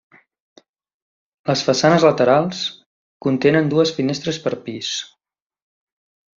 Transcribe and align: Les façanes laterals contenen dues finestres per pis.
Les 1.49 1.61
façanes 1.67 2.07
laterals 2.09 2.63
contenen 3.27 3.71
dues 3.77 3.95
finestres 4.01 4.43
per 4.47 4.57
pis. 4.67 4.93